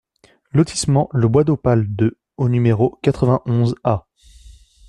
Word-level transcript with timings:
Lotissement 0.51 1.09
Le 1.13 1.27
Bois 1.27 1.43
d'Opale 1.43 1.85
deux 1.87 2.17
au 2.39 2.49
numéro 2.49 2.97
quatre-vingt-onze 3.03 3.75
A 3.83 4.07